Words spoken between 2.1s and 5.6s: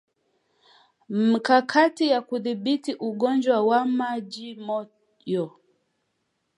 ya kudhibiti ugonjwa wa majimoyo